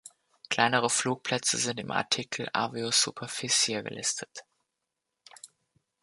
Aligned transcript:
Kleinere 0.49 0.89
Flugplätze 0.89 1.57
sind 1.57 1.79
im 1.79 1.91
Artikel 1.91 2.49
Aviosuperficie 2.53 3.83
gelistet. 3.83 4.45